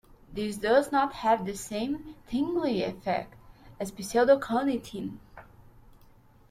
This 0.33 0.57
does 0.57 0.91
not 0.91 1.13
have 1.13 1.45
the 1.45 1.55
same 1.55 2.15
tingling 2.27 2.81
effect 2.81 3.35
as 3.79 3.91
pseudaconitine. 3.91 5.19